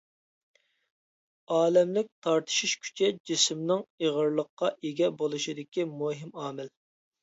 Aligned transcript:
ئالەملىك 1.57 2.09
تارتىشىش 2.29 2.75
كۈچى 2.87 3.11
جىسىمنىڭ 3.35 3.87
ئېغىرلىققا 4.03 4.75
ئىگە 4.81 5.15
بولۇشىدىكى 5.23 5.91
مۇھىم 5.97 6.39
ئامىل. 6.45 6.79